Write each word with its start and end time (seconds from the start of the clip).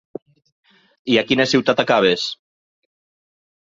I 1.15 1.19
a 1.23 1.25
quina 1.33 1.47
ciutat 1.53 1.85
acabes? 1.87 2.29